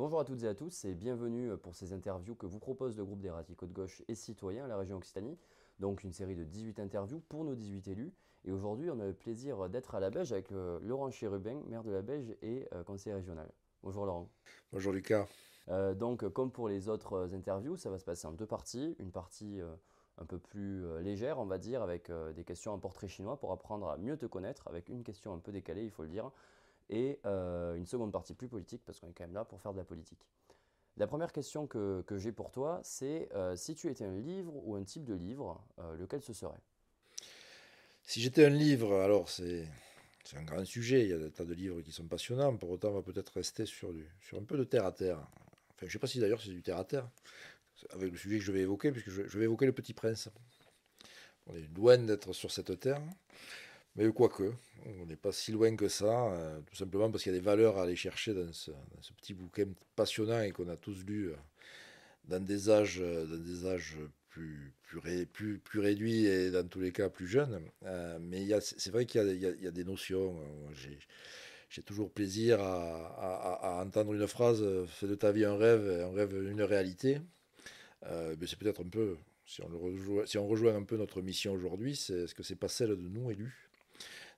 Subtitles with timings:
[0.00, 3.04] Bonjour à toutes et à tous et bienvenue pour ces interviews que vous propose le
[3.04, 5.36] groupe des radicaux de gauche et citoyens à la région Occitanie.
[5.78, 8.14] Donc une série de 18 interviews pour nos 18 élus.
[8.46, 11.84] Et aujourd'hui, on a le plaisir d'être à la Beige avec euh, Laurent Chérubin, maire
[11.84, 13.52] de la Beige et euh, conseiller régional.
[13.82, 14.30] Bonjour Laurent.
[14.72, 15.26] Bonjour Lucas.
[15.68, 18.96] Euh, donc comme pour les autres interviews, ça va se passer en deux parties.
[19.00, 19.60] Une partie
[20.16, 23.90] un peu plus légère, on va dire, avec des questions en portrait chinois pour apprendre
[23.90, 26.32] à mieux te connaître, avec une question un peu décalée, il faut le dire
[26.90, 29.72] et euh, une seconde partie plus politique, parce qu'on est quand même là pour faire
[29.72, 30.20] de la politique.
[30.96, 34.52] La première question que, que j'ai pour toi, c'est euh, si tu étais un livre
[34.54, 36.60] ou un type de livre, euh, lequel ce serait?
[38.02, 39.68] Si j'étais un livre, alors c'est
[40.34, 42.88] un grand sujet, il y a des tas de livres qui sont passionnants, pour autant
[42.88, 45.18] on va peut-être rester sur, du, sur un peu de terre à terre.
[45.18, 47.08] Enfin, je ne sais pas si d'ailleurs c'est du terre à terre,
[47.90, 50.28] avec le sujet que je vais évoquer, puisque je, je vais évoquer le Petit Prince.
[51.46, 53.00] On est loin d'être sur cette terre.
[53.96, 54.52] Mais quoique,
[54.86, 57.44] on n'est pas si loin que ça, euh, tout simplement parce qu'il y a des
[57.44, 58.70] valeurs à aller chercher dans ce,
[59.16, 59.66] petit bouquin
[59.96, 61.36] passionnant et qu'on a tous lu euh,
[62.24, 66.92] dans des âges, euh, dans des âges plus, plus, plus, réduits et dans tous les
[66.92, 67.60] cas plus jeunes.
[68.20, 70.36] mais c'est vrai qu'il y, y, a des notions.
[71.68, 76.14] J'ai toujours plaisir à, à, entendre une phrase Fais de ta vie un rêve, un
[76.14, 77.20] rêve une réalité.
[78.04, 79.16] mais c'est peut-être un peu,
[79.46, 82.44] si on, le rejoint, si on rejoint un peu notre mission aujourd'hui, c'est ce que
[82.44, 83.69] c'est pas celle de nous élus?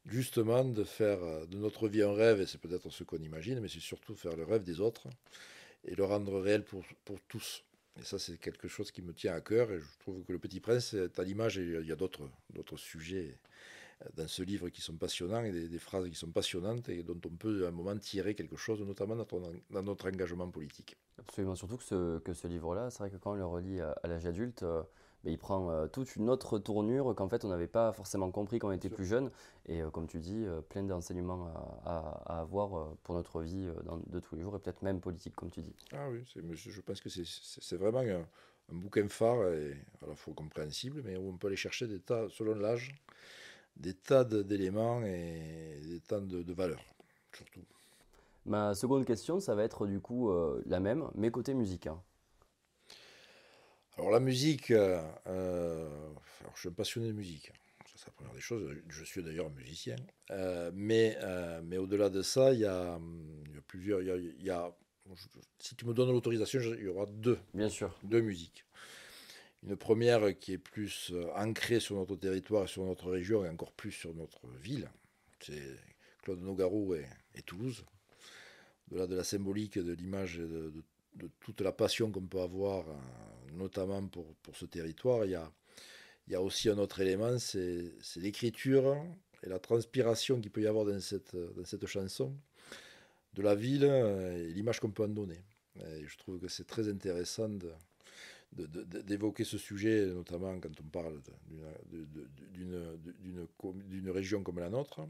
[0.06, 3.61] Justement de faire euh, de notre vie un rêve, et c'est peut-être ce qu'on imagine,
[3.61, 5.09] mais c'est surtout faire le rêve des autres
[5.84, 7.64] et le rendre réel pour, pour tous.
[8.00, 10.39] Et ça, c'est quelque chose qui me tient à cœur, et je trouve que Le
[10.39, 12.28] Petit Prince est à l'image, et il y a d'autres,
[12.77, 13.36] sujets
[14.03, 17.20] euh, dans ce livre qui sont passionnants, et des, phrases qui sont passionnantes, et dont
[17.25, 20.97] on peut à un moment tirer quelque chose, notamment dans notre, engagement politique.
[21.19, 23.91] Absolument, surtout que ce, que ce livre-là, c'est vrai que quand on le relit à,
[24.03, 24.83] à l'âge adulte, euh,
[25.31, 28.69] il prend euh, toute une autre tournure qu'en fait on n'avait pas forcément compris quand
[28.69, 29.31] on était plus jeune.
[29.67, 31.48] Et euh, comme tu dis, euh, plein d'enseignements
[31.84, 33.69] à, avoir pour notre vie
[34.09, 35.75] de tous les jours et peut-être même politique, comme tu dis.
[35.93, 38.25] Ah oui, je pense que c'est vraiment un,
[38.70, 42.27] bouquin phare et à la fois compréhensible, mais où on peut aller chercher des tas,
[42.31, 42.95] selon l'âge,
[43.77, 46.82] des tas d'éléments et des tas de, valeurs,
[47.32, 47.61] surtout.
[48.47, 50.32] Ma seconde question, ça va être du coup
[50.66, 51.87] la même, mais côté musique.
[51.87, 52.00] Hein.
[54.02, 55.88] Alors la musique, euh, euh,
[56.56, 57.52] je suis un passionné de musique.
[57.94, 58.68] c'est la première des choses.
[58.88, 59.94] Je suis d'ailleurs musicien.
[60.32, 61.16] Euh, mais
[61.62, 62.98] mais au-delà de ça, il y a,
[63.68, 64.02] plusieurs.
[64.02, 64.74] Il y a,
[65.60, 67.38] si tu me donnes l'autorisation, il y aura deux.
[67.54, 67.96] Bien sûr.
[68.02, 68.64] Deux musiques.
[69.62, 73.92] Une première qui est plus ancrée sur notre territoire, sur notre région et encore plus
[73.92, 74.90] sur notre ville.
[75.38, 75.62] C'est
[76.24, 77.84] Claude Nogarou et, Toulouse.
[78.90, 80.82] Au-delà de la symbolique de l'image de, de
[81.16, 82.86] de toute la passion qu'on peut avoir,
[83.54, 85.50] notamment pour, pour, ce territoire, il y, a,
[86.26, 88.96] il y a aussi un autre élément, c'est l'écriture
[89.42, 92.36] et la transpiration qu'il peut y avoir dans cette, dans cette chanson,
[93.34, 95.42] de la ville et l'image qu'on peut en donner.
[95.76, 97.50] Je trouve que c'est très intéressant
[98.52, 101.20] d'évoquer ce sujet, notamment quand on parle
[102.52, 105.00] d'une région comme la nôtre.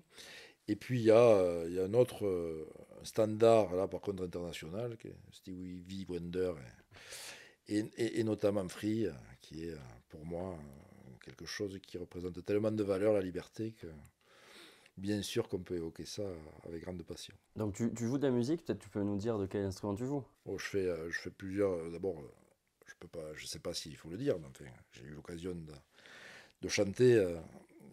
[0.69, 2.69] Et puis il y, a, il y a un autre
[3.03, 6.82] standard, là par contre international, qui est Stevie Wonder, et,
[7.69, 9.06] et, notamment Free,
[9.41, 9.77] qui est
[10.09, 10.59] pour moi
[11.25, 13.87] quelque chose qui représente tellement de valeur, la liberté, que
[14.97, 16.25] bien sûr qu'on peut évoquer ça
[16.65, 17.34] avec grande passion.
[17.56, 19.95] Donc tu, tu joues de la musique, peut-être tu peux nous dire de quel instrument
[19.95, 20.25] tu joues?
[20.45, 22.22] Oh, je, fais, euh, je fais plusieurs, euh, d'abord,
[22.87, 25.55] je peux pas, je sais pas s'il faut le dire, mais enfin, j'ai eu l'occasion
[25.55, 25.72] de,
[26.61, 27.25] de chanter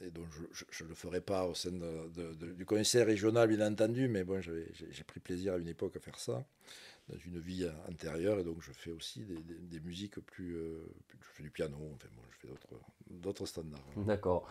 [0.01, 0.27] et donc
[0.61, 5.03] je ne le ferai pas au sein du conseil régional, bien entendu, mais bon, j'ai
[5.05, 6.45] pris plaisir à une époque à faire ça,
[7.09, 10.85] dans une vie antérieure, et donc je fais aussi des, musiques plus, euh,
[11.19, 12.53] Je fais du piano, enfin bon, je fais
[13.09, 13.83] d'autres standards.
[13.97, 14.47] D'accord.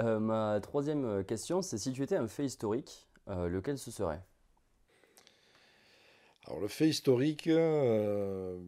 [0.00, 4.22] Euh, ma troisième question, c'est si tu étais un fait historique, euh, lequel ce serait?
[6.46, 7.52] Alors le fait historique, il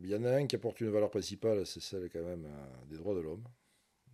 [0.07, 2.49] y en a un qui apporte une valeur principale, c'est celle quand même
[2.89, 3.45] des droits de l'homme,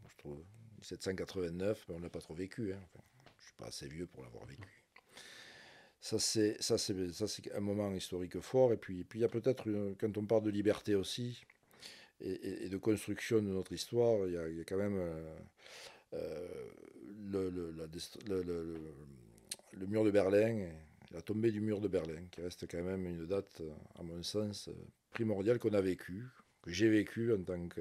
[0.09, 0.43] je trouve.
[0.79, 2.73] 1789, mais on n'a pas trop vécu.
[2.73, 2.81] Hein.
[2.94, 4.81] je ne suis pas assez vieux pour l'avoir vécu.
[6.02, 8.72] Ça, c'est, ça, c'est, un moment historique fort.
[8.72, 9.64] Et puis, puis il y a peut-être,
[10.00, 11.44] quand on parle de liberté aussi,
[12.20, 15.38] et, de construction de notre histoire, il y a, il y a quand même euh,
[16.14, 16.49] euh,
[17.31, 17.70] le, le,
[18.26, 18.81] le,
[19.72, 20.69] le, mur de Berlin,
[21.12, 23.62] la tombée du mur de Berlin, qui reste quand même une date,
[23.94, 24.70] à mon sens,
[25.12, 26.26] primordiale qu'on a vécue,
[26.62, 27.81] que j'ai vécue en tant que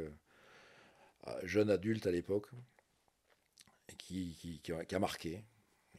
[1.28, 2.52] euh, jeune adulte à l'époque
[3.98, 5.44] qui, qui, a, marqué,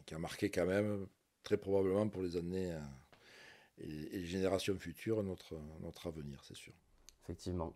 [0.06, 1.08] qui a marqué quand même,
[1.42, 2.80] très probablement pour les années euh,
[3.78, 6.72] et, les générations futures, notre, notre avenir, c'est sûr.
[7.22, 7.74] Effectivement.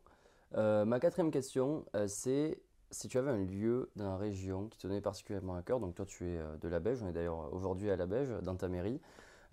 [0.55, 2.61] Euh, ma quatrième question, euh, c'est
[2.91, 5.97] si tu avais un lieu dans la région qui te tenait particulièrement à cœur, donc
[5.97, 8.69] toi tu es de la Beige, on est d'ailleurs aujourd'hui à la Beige, dans ta
[8.69, 9.01] mairie,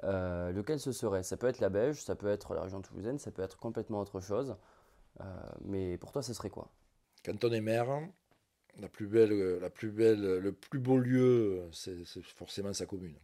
[0.04, 1.24] lequel ce serait?
[1.24, 4.02] Ça peut être la Belge, ça peut être la région toulousaine, ça peut être complètement
[4.02, 4.56] autre chose.
[5.66, 6.70] mais pour toi, ce serait quoi?
[7.26, 7.90] Quand on est maire,
[8.80, 12.06] la plus belle, la plus belle, le plus beau lieu, c'est
[12.36, 13.16] forcément sa commune.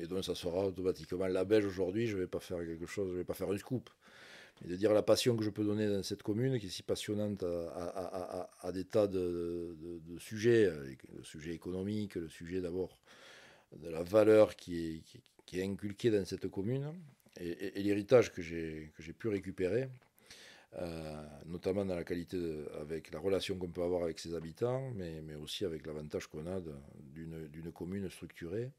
[0.00, 2.06] Et donc ça sera automatiquement la Belge aujourd'hui.
[2.06, 3.90] Je ne vais pas faire quelque chose, je ne vais pas faire une scoop.
[4.62, 6.82] Mais de dire la passion que je peux donner dans cette commune, qui est si
[6.82, 9.76] passionnante à, des tas de,
[10.18, 10.70] sujets,
[11.16, 12.98] le sujet économique, le sujet d'abord
[13.76, 15.02] de la valeur qui
[15.52, 16.92] est, inculquée dans cette commune,
[17.38, 19.88] et, l'héritage que j'ai pu récupérer,
[20.78, 22.38] euh, notamment dans la qualité,
[22.80, 26.46] avec la relation qu'on peut avoir avec ses habitants, mais, mais aussi avec l'avantage qu'on
[26.46, 26.60] a
[27.14, 28.70] d'une commune structurée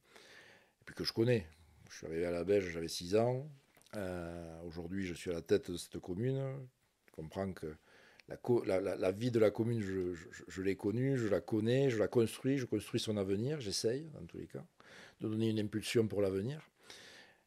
[0.86, 1.46] puis que je connais.
[1.90, 3.50] Je suis arrivé à la Belge, j'avais 6 ans.
[3.96, 6.42] Euh, aujourd'hui, je suis à la tête de cette commune.
[7.06, 7.76] Je comprends que
[8.28, 12.66] la, vie de la commune, je, l'ai connue, je la connais, je la construis, je
[12.66, 14.64] construis son avenir, j'essaye, dans tous les cas,
[15.20, 16.62] de donner une impulsion pour l'avenir.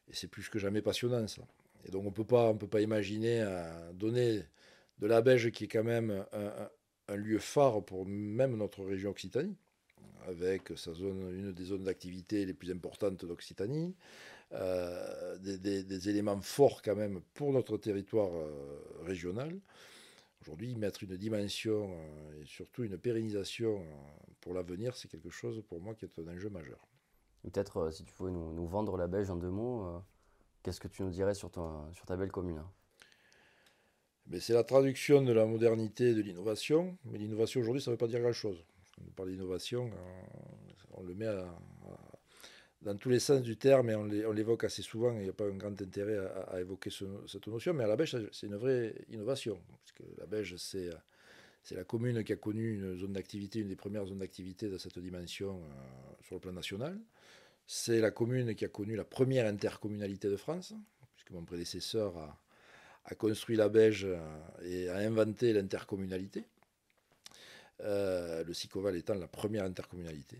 [0.07, 1.41] Et c'est plus que jamais passionnant, ça.
[1.85, 4.43] Et donc, on ne peut pas imaginer euh, donner
[4.99, 6.23] de la Belge, qui est quand même
[7.07, 9.57] un lieu phare pour même notre région Occitanie,
[10.27, 13.95] avec sa zone, une des zones d'activité les plus importantes d'Occitanie,
[14.53, 19.59] euh, des, éléments forts quand même pour notre territoire euh, régional.
[20.41, 23.83] Aujourd'hui, mettre une dimension euh, et surtout une pérennisation
[24.41, 26.87] pour l'avenir, c'est quelque chose pour moi qui est un enjeu majeur.
[27.41, 30.01] Peut-être, si tu pouvais nous, vendre la Belge en deux mots,
[30.63, 31.51] qu'est-ce que tu nous dirais sur,
[31.93, 32.63] sur ta belle commune?
[34.27, 36.97] Ben, C'est la traduction de la modernité et de l'innovation.
[37.05, 38.63] Mais l'innovation aujourd'hui, ça ne veut pas dire grand-chose
[39.01, 39.89] on parle d'innovation,
[40.93, 41.27] on le met
[42.85, 45.11] dans tous les sens du terme et on l'évoque assez souvent.
[45.13, 46.17] Il n'y a pas un grand intérêt
[46.51, 46.91] à, évoquer
[47.27, 49.59] cette notion, mais à la Belge, c'est une vraie innovation.
[50.17, 50.89] La Belge, c'est
[51.71, 54.99] la commune qui a connu une zone d'activité, une des premières zones d'activité de cette
[54.99, 56.99] dimension euh, sur le plan national.
[57.65, 60.75] C'est la commune qui a connu la première intercommunalité de France,
[61.15, 64.19] puisque mon prédécesseur a, construit la Belge euh,
[64.63, 66.45] et a inventé l'intercommunalité.
[67.83, 70.37] Euh, le Sicoval étant la première intercommunalité.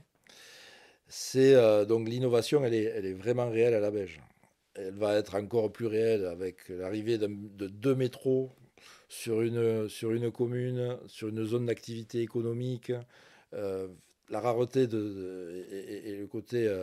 [1.07, 4.21] C'est euh, donc l'innovation, elle est, vraiment réelle à la Belge.
[4.73, 7.27] Elle va être encore plus réelle avec l'arrivée de,
[7.67, 8.51] deux métros
[9.09, 9.89] sur une,
[10.31, 12.91] commune, sur une zone d'activité économique.
[13.53, 13.87] Euh,
[14.29, 16.73] la rareté et, le côté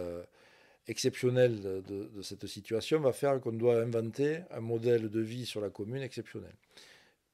[0.86, 5.60] exceptionnel de, de, cette situation va faire qu'on doit inventer un modèle de vie sur
[5.60, 6.52] la commune exceptionnel.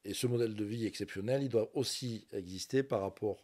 [0.05, 3.43] Et ce modèle de vie exceptionnel, il doit aussi exister par rapport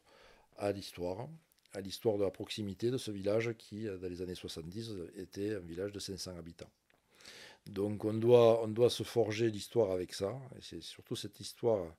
[0.58, 1.28] à l'histoire,
[1.74, 5.60] à l'histoire de la proximité de ce village qui, dans les années 70, était un
[5.60, 6.70] village de 500 habitants.
[7.68, 11.96] Donc on doit, on doit se forger l'histoire avec ça, et c'est surtout cette histoire,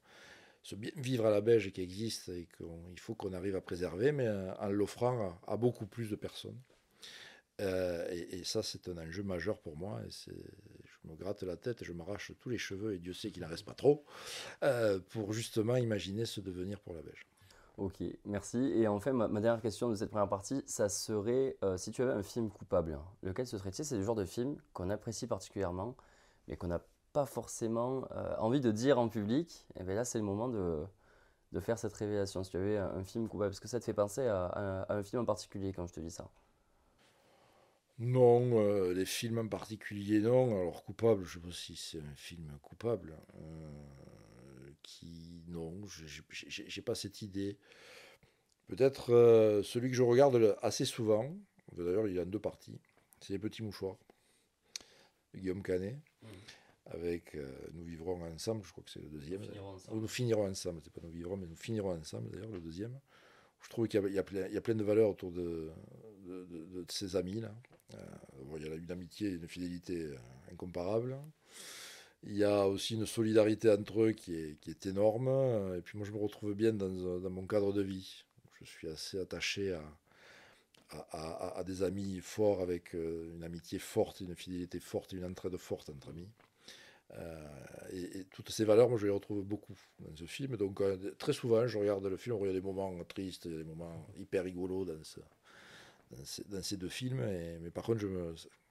[0.63, 4.29] ce vivre à la Belge qui existe et qu'il faut qu'on arrive à préserver, mais
[4.29, 6.59] en l'offrant à, beaucoup plus de personnes.
[7.61, 10.01] Euh, et, ça, c'est un enjeu majeur pour moi,
[11.07, 13.43] c'est me gratte la tête et je m'arrache tous les cheveux, et Dieu sait qu'il
[13.43, 14.05] n'en reste pas trop,
[14.63, 17.27] euh, pour justement imaginer ce devenir pour la Belge.
[17.77, 18.59] Ok, merci.
[18.59, 22.13] Et enfin, ma, dernière question de cette première partie, ça serait euh, si tu avais
[22.13, 23.85] un film coupable, lequel ce serait-il?
[23.85, 25.95] C'est le genre de film qu'on apprécie particulièrement,
[26.49, 26.81] mais qu'on n'a
[27.13, 29.67] pas forcément euh, envie de dire en public.
[29.79, 30.85] Et bien là, c'est le moment de,
[31.53, 32.43] de, faire cette révélation.
[32.45, 35.23] Si tu avais un, film coupable, parce que ça te fait penser à un film
[35.23, 36.31] en particulier quand je te dis ça
[37.99, 40.61] non, euh, les films en particulier, non.
[40.61, 43.17] Alors, coupable, je sais pas si c'est un film coupable.
[43.37, 47.59] Euh, qui, non, j'ai pas cette idée.
[48.67, 51.35] Peut-être euh, celui que je regarde assez souvent,
[51.73, 52.79] d'ailleurs, il y a deux parties.
[53.21, 53.97] C'est Les Petits Mouchoirs,
[55.33, 55.97] de Guillaume Canet.
[56.23, 56.27] Mmh.
[56.89, 57.37] Avec
[57.73, 59.41] Nous vivrons ensemble, je crois que c'est le deuxième.
[59.41, 60.01] Nous finirons ensemble.
[60.01, 62.97] Nous finirons ensemble, c'est pas Nous vivrons, mais Nous finirons ensemble, d'ailleurs, le deuxième.
[63.61, 65.73] Je trouve qu'il y, y, a plein de valeurs autour de,
[66.25, 67.41] de, de, de ces amis,
[68.53, 70.17] Euh, il y a une amitié et une fidélité euh,
[70.53, 71.17] incomparable.
[72.25, 75.29] Il y a aussi une solidarité entre eux qui est, énorme.
[75.77, 78.25] Et puis moi, je me retrouve bien dans, dans mon cadre de vie.
[78.61, 79.79] Je suis assez attaché
[80.91, 85.91] à, des amis forts, avec euh, une amitié forte, une fidélité forte, une entraide forte
[85.91, 86.29] entre amis.
[87.93, 90.57] et, toutes ces valeurs, moi, je les retrouve beaucoup dans ce film.
[90.57, 90.83] Donc,
[91.19, 93.59] très souvent, je regarde le film, il y a des moments tristes, il y a
[93.59, 95.21] des moments hyper rigolos dans ce,
[96.49, 97.23] dans ces, deux films.
[97.61, 98.05] Mais par contre,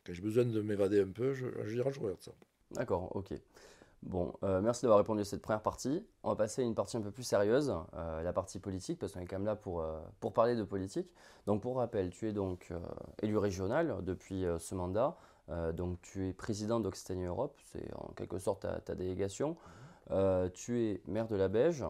[0.06, 2.32] quand j'ai besoin de m'évader un peu, je, je, je regarde ça.
[2.72, 3.34] D'accord, ok.
[4.06, 6.06] Bon, euh, merci d'avoir répondu à cette première partie.
[6.22, 9.14] On va passer à une partie un peu plus sérieuse, euh, la partie politique, parce
[9.14, 11.10] qu'on est quand même là pour, euh, pour parler de politique.
[11.48, 12.72] Donc, pour rappel, tu es donc
[13.22, 15.18] élu régional depuis ce mandat.
[15.74, 19.58] donc, tu es président d'Occitanie Europe, c'est en quelque sorte ta, ta délégation.
[20.54, 21.86] tu es maire de la Beige,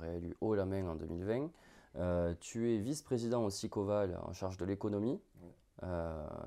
[0.00, 1.50] réélu haut la main en 2020.
[1.98, 5.20] Euh, tu es vice-président au SICOVAL en charge de l'économie.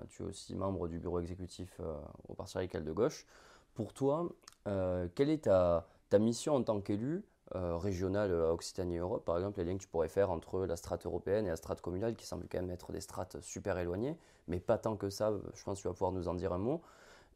[0.10, 1.80] tu es aussi membre du bureau exécutif
[2.28, 3.26] au Parti radical de gauche.
[3.74, 4.30] Pour toi,
[4.66, 9.78] quelle est ta, ta mission en tant qu'élu régional à Occitanie-Europe, par exemple, les liens
[9.78, 12.60] que tu pourrais faire entre la strate européenne et la strate communale, qui semblent quand
[12.60, 15.88] même être des strates super éloignées, mais pas tant que ça, je pense que tu
[15.88, 16.82] vas pouvoir nous en dire un mot,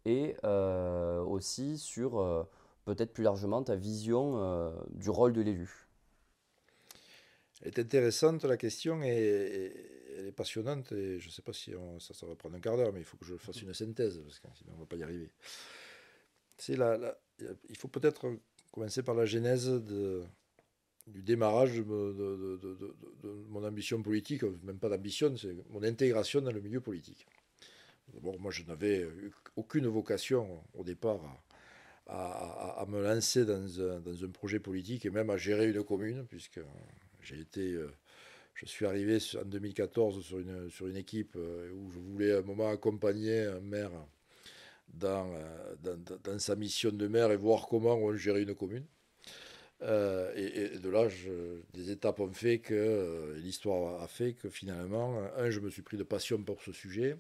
[0.05, 2.48] et aussi sur
[2.86, 5.83] peut-être plus largement ta vision du rôle de l'élu.
[7.63, 9.74] Est intéressante la question et,
[10.17, 12.93] elle est passionnante et je ne sais pas si ça, va prendre un quart d'heure,
[12.93, 14.98] mais il faut que je fasse une synthèse parce que sinon on ne va pas
[14.98, 15.32] y arriver.
[16.67, 18.27] Il faut peut-être
[18.72, 19.70] commencer par la genèse
[21.08, 26.82] du démarrage de, mon ambition politique, même pas d'ambition, c'est mon intégration dans le milieu
[26.82, 27.25] politique.
[28.13, 29.08] D'abord, moi, je n'avais
[29.55, 31.22] aucune vocation au départ
[32.08, 35.84] à, à, me lancer dans un, dans un, projet politique et même à gérer une
[35.84, 36.60] commune, puisque
[37.24, 37.92] j'ai été, euh,
[38.56, 42.42] je suis arrivé en 2014 sur une, sur une équipe euh, où je voulais un
[42.42, 43.92] moment accompagner un maire
[44.94, 48.86] dans, euh, dans, dans sa mission de maire et voir comment on gérait une commune.
[49.82, 51.08] et, de là,
[51.74, 55.98] des étapes ont fait que l'histoire a fait que finalement, un, je me suis pris
[55.98, 57.18] de passion pour ce sujet,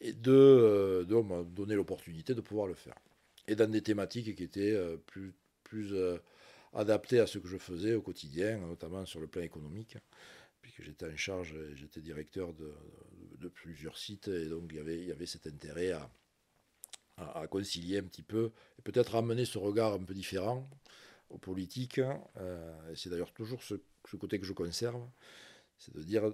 [0.00, 2.96] et deux, deux on m'a donné l'opportunité de pouvoir le faire.
[3.48, 4.74] Et dans des thématiques qui étaient
[5.06, 5.92] plus, plus
[6.74, 9.96] adapté à ce que je faisais au quotidien, notamment sur le plan économique,
[10.60, 14.76] puisque j'étais en charge, j'étais directeur de, plusieurs sites, et donc il
[15.06, 15.92] y avait, cet intérêt
[17.16, 20.68] à, concilier un petit peu, et peut-être amener ce regard un peu différent
[21.30, 22.00] aux politiques.
[22.38, 23.74] Euh, et c'est d'ailleurs toujours ce,
[24.08, 25.06] ce, côté que je conserve,
[25.78, 26.32] c'est de dire,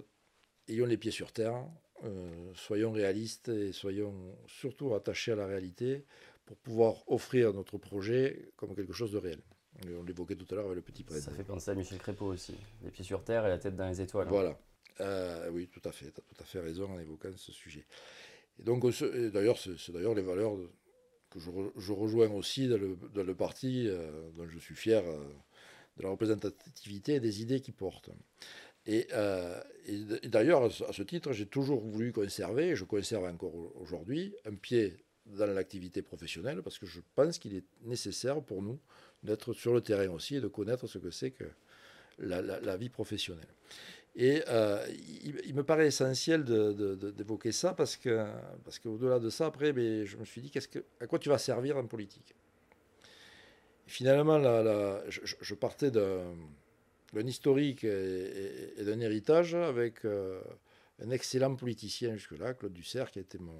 [0.67, 1.67] ayons les pieds sur terre,
[2.03, 6.05] euh, soyons réalistes et soyons surtout attachés à la réalité
[6.45, 9.41] pour pouvoir offrir notre projet comme quelque chose de réel.
[9.97, 11.23] On l'évoquait tout à l'heure avec le petit prêtre.
[11.23, 12.55] Ça fait penser à Michel Crépeau aussi.
[12.83, 14.27] Les pieds sur terre et la tête dans les étoiles.
[14.27, 14.31] Hein.
[14.31, 14.59] Voilà.
[14.99, 16.11] Euh, oui, tout à fait.
[16.11, 17.85] Tu as tout à fait raison en évoquant ce sujet.
[18.59, 18.85] Et donc,
[19.31, 20.57] d'ailleurs, c'est d'ailleurs les valeurs
[21.29, 25.23] que je, rejoins aussi dans le, parti, euh, dont je suis fier euh,
[25.97, 28.09] de la représentativité et des idées qu'il porte.
[28.85, 29.07] Et,
[29.85, 34.55] et d'ailleurs, à ce titre, j'ai toujours voulu conserver, et je conserve encore aujourd'hui, un
[34.55, 34.97] pied
[35.37, 38.79] dans l'activité professionnelle, parce que je pense qu'il est nécessaire pour nous
[39.23, 41.45] d'être sur le terrain aussi et de connaître ce que c'est que
[42.19, 43.47] la, vie professionnelle.
[44.15, 44.85] Et euh,
[45.23, 48.25] il, me paraît essentiel d'évoquer ça parce que
[48.65, 51.29] parce qu'au-delà de ça, après, mais je me suis dit qu'est-ce que, à quoi tu
[51.29, 52.35] vas servir en politique?
[53.87, 54.39] Finalement,
[55.09, 56.35] je, partais d'un
[57.25, 60.41] historique et, d'un héritage avec euh,
[60.99, 63.59] un excellent politicien jusque-là, Claude Dussert, qui été mon,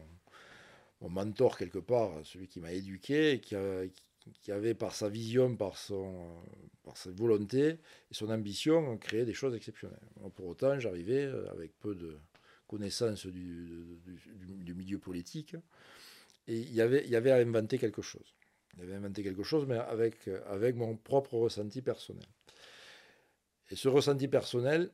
[1.01, 3.55] mon mentor quelque part, celui qui m'a éduqué, qui,
[4.51, 6.43] avait par sa vision, par, son,
[6.83, 9.99] par sa volonté et son ambition créé des choses exceptionnelles.
[10.35, 12.17] Pour autant, j'arrivais euh, avec peu de
[12.67, 13.99] connaissances du,
[14.75, 15.55] milieu politique
[16.47, 18.35] et il y, avait, à inventer quelque chose.
[18.75, 22.25] Il y avait inventé quelque chose, mais avec mon propre ressenti personnel.
[23.69, 24.91] Et ce ressenti personnel,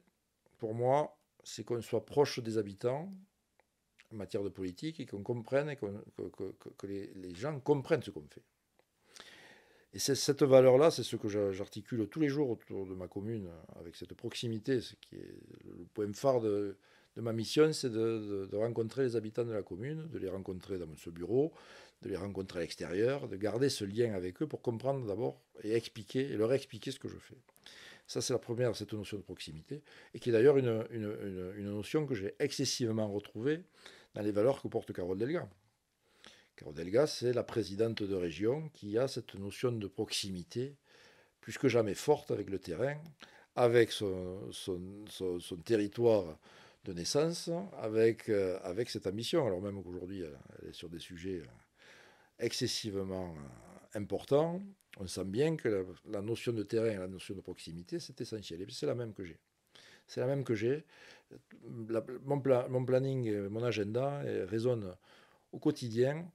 [0.58, 3.12] pour moi, c'est qu'on soit proche des habitants
[4.14, 5.86] en matière de politique et qu'on comprenne et que,
[6.78, 8.44] que, les, les gens comprennent ce qu'on fait.
[9.94, 13.50] Et cette valeur-là, c'est ce que j'articule tous les jours autour de ma commune,
[13.80, 14.82] avec cette proximité.
[14.82, 15.34] Ce qui est
[15.66, 16.78] le point phare de,
[17.16, 21.10] ma mission, c'est de, rencontrer les habitants de la commune, de les rencontrer dans ce
[21.10, 21.54] bureau,
[22.04, 25.74] de les rencontrer à l'extérieur, de garder ce lien avec eux pour comprendre d'abord et
[25.74, 27.38] expliquer, leur expliquer ce que je fais.
[28.06, 29.82] Ça, c'est la première, cette notion de proximité,
[30.14, 33.62] et qui est d'ailleurs une, une, notion que j'ai excessivement retrouvée
[34.18, 35.48] dans les valeurs que porte Carole Delga.
[36.56, 40.76] Carole Delgas, c'est la présidente de région qui a cette notion de proximité
[41.40, 43.00] plus que jamais forte avec le terrain,
[43.56, 44.50] avec son,
[45.64, 46.40] territoire
[46.86, 51.44] de naissance, avec, euh, avec cette ambition, alors même qu'aujourd'hui elle est sur des sujets
[52.40, 53.36] excessivement
[53.94, 54.64] importants,
[55.00, 58.62] on sent bien que la, notion de terrain et la notion de proximité, c'est essentiel.
[58.64, 59.38] Et c'est la même que j'ai.
[60.08, 60.86] C'est la même que j'ai.
[61.64, 64.96] Mon, mon, planning, mon agenda résonne
[65.52, 66.26] au quotidien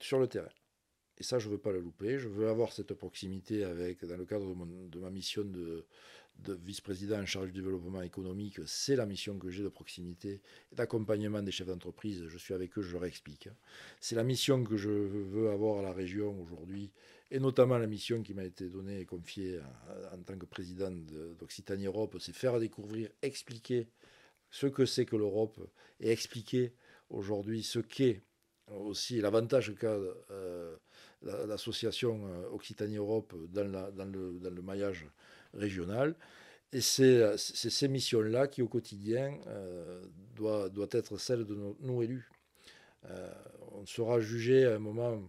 [0.00, 0.48] sur le terrain.
[1.18, 2.18] Et ça, je ne veux pas le louper.
[2.18, 5.86] Je veux avoir cette proximité avec, dans le cadre de, ma mission de,
[6.48, 10.40] vice-président en charge du développement économique, c'est la mission que j'ai de proximité
[10.72, 12.26] et d'accompagnement des chefs d'entreprise.
[12.26, 13.48] Je suis avec eux, je leur explique.
[14.00, 16.90] C'est la mission que je veux avoir à la région aujourd'hui,
[17.32, 19.58] et notamment la mission qui m'a été donnée et confiée
[20.12, 20.90] en, tant que président
[21.38, 23.88] d'Occitanie Europe, c'est faire découvrir, expliquer
[24.50, 25.58] ce que c'est que l'Europe
[25.98, 26.74] et expliquer
[27.08, 28.20] aujourd'hui ce qu'est
[28.70, 29.98] aussi l'avantage qu'a
[30.30, 30.76] euh,
[31.22, 35.06] l'association euh, Occitanie-Europe dans, dans, le, maillage
[35.54, 36.14] régional.
[36.70, 39.38] Et c'est ces missions-là qui, au quotidien,
[40.34, 42.30] doit être celle de nos, élus.
[43.72, 45.20] on sera jugé à un moment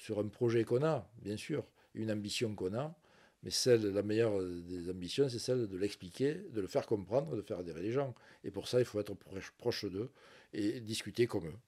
[0.00, 1.62] sur un projet qu'on a, bien sûr,
[1.94, 2.96] une ambition qu'on a,
[3.42, 7.42] mais celle, la meilleure des ambitions, c'est celle de l'expliquer, de le faire comprendre, de
[7.42, 8.14] faire adhérer les gens.
[8.42, 9.14] Et pour ça, il faut être
[9.58, 10.10] proche d'eux
[10.54, 11.58] et discuter comme eux.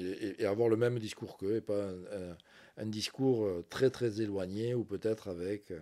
[0.00, 1.90] Et, avoir le même discours qu'eux, et pas
[2.78, 5.78] un, discours euh, très très éloigné ou peut-être avec euh,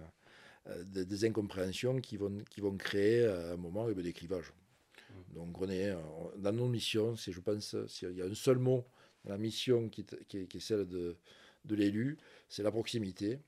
[0.69, 4.53] euh, des, incompréhensions qui vont, qui vont créer à un moment des clivages.
[4.53, 5.35] Mmh.
[5.35, 5.97] Donc on est
[6.37, 8.85] dans nos missions, c'est je pense, s'il y a un seul mot
[9.25, 11.17] la mission qui est, celle de,
[11.65, 13.41] de l'élu, c'est la proximité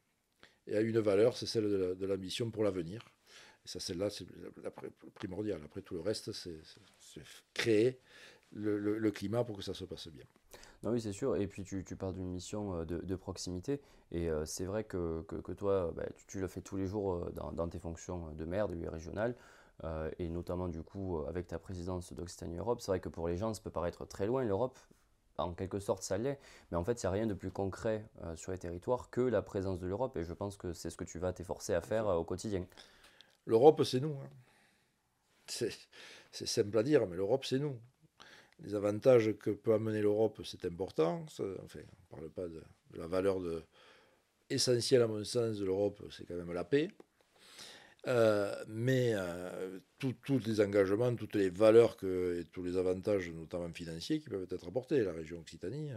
[0.66, 3.02] et a une valeur, c'est celle de la, mission pour l'avenir.
[3.64, 4.26] Et ça, celle-là, c'est
[4.62, 4.70] la
[5.14, 5.60] primordiale.
[5.64, 6.60] Après, tout le reste, c'est
[7.52, 8.00] créer
[8.52, 10.24] le, climat pour que ça se passe bien.
[10.82, 11.36] Non, oui, c'est sûr.
[11.36, 13.80] Et puis, tu, parles d'une mission euh, de, proximité.
[14.10, 17.32] Et euh, c'est vrai que, que, toi, bah, tu, le fais tous les jours euh,
[17.32, 19.34] dans, tes fonctions de maire, de régional.
[20.18, 22.80] et notamment, du coup, avec ta présidence d'Occitanie Europe.
[22.80, 24.78] C'est vrai que pour les gens, ça peut paraître très loin, l'Europe
[25.38, 26.38] en quelque sorte ça l'est,
[26.70, 29.20] mais en fait il n'y a rien de plus concret euh, sur les territoires que
[29.20, 31.80] la présence de l'Europe, et je pense que c'est ce que tu vas t'efforcer à
[31.80, 32.66] faire euh, au quotidien.
[33.46, 34.16] L'Europe c'est nous.
[34.20, 34.30] Hein.
[35.46, 37.78] C'est simple à dire, mais l'Europe c'est nous.
[38.60, 41.24] Les avantages que peut amener l'Europe, c'est important.
[41.62, 42.62] enfin, on ne parle pas de,
[42.92, 43.62] de la valeur de,
[44.50, 46.88] essentielle à mon sens de l'Europe, c'est quand même la paix.
[48.06, 53.72] Euh, mais euh, tous les engagements, toutes les valeurs que, et tous les avantages, notamment
[53.72, 55.90] financiers, qui peuvent être apportés à la région Occitanie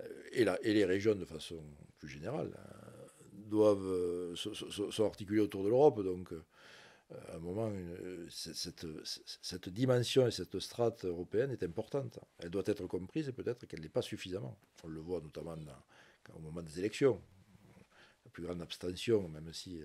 [0.00, 1.56] euh, et, les régions de façon
[1.98, 2.50] plus générale
[3.32, 6.02] doivent sont articulés autour de l'Europe.
[6.02, 6.32] Donc,
[7.28, 7.70] à un moment,
[8.30, 12.18] cette, dimension et cette strate européenne est importante.
[12.38, 14.56] Elle doit être comprise et peut-être qu'elle n'est pas suffisamment.
[14.84, 15.56] On le voit notamment
[16.34, 17.20] au moment des élections.
[18.24, 19.82] La plus grande abstention, même si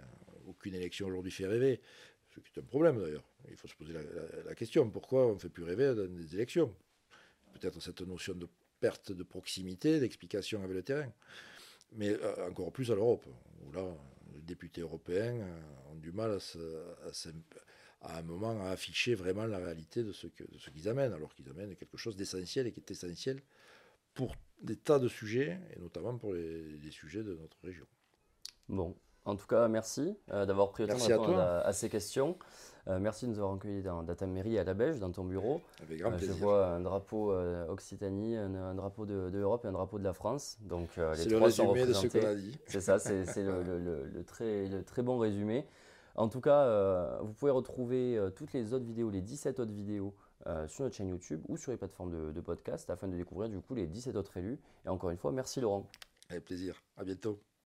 [0.47, 1.81] aucune élection aujourd'hui fait rêver,
[2.45, 3.27] ce qui est un problème d'ailleurs.
[3.49, 3.93] Il faut se poser
[4.45, 6.73] la, question, pourquoi on ne fait plus rêver dans des élections?
[7.53, 8.47] Peut-être cette notion de
[8.79, 11.11] perte de proximité, d'explication avec le terrain.
[11.93, 13.25] Mais euh, encore plus à l'Europe,
[13.61, 13.85] où là,
[14.33, 16.37] les députés européens euh, ont du mal
[18.01, 21.75] à, un moment à afficher vraiment la réalité de ce, qu'ils amènent, alors qu'ils amènent
[21.75, 23.41] quelque chose d'essentiel et qui est essentiel
[24.13, 27.85] pour des tas de sujets, et notamment pour les sujets de notre région.
[28.69, 28.95] Bon,
[29.27, 32.37] en tout cas, merci euh, d'avoir pris le temps de répondre à, ces questions.
[32.87, 35.61] Euh, merci de nous avoir accueillis dans, ta mairie à la Belge, dans ton bureau.
[35.83, 36.35] Avec grand euh, plaisir.
[36.35, 37.33] Je vois un drapeau
[37.69, 40.57] Occitanie, un, drapeau de, l'Europe et un drapeau de la France.
[40.61, 42.57] Donc les le trois sont de ce qu'on a dit.
[42.67, 45.65] C'est ça, c'est le, très, le très bon résumé.
[46.15, 50.15] En tout cas, vous pouvez retrouver toutes les autres vidéos, les 17 autres vidéos
[50.67, 53.59] sur notre chaîne YouTube ou sur les plateformes de, de podcast afin de découvrir du
[53.59, 54.57] coup les 17 autres élus.
[54.85, 55.89] Et encore une fois, merci Laurent.
[56.29, 56.81] Avec plaisir.
[56.95, 57.41] À bientôt.